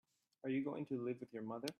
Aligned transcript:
Are 0.43 0.49
you 0.49 0.63
going 0.63 0.85
to 0.87 0.95
live 0.99 1.17
with 1.19 1.31
your 1.33 1.43
mother? 1.43 1.67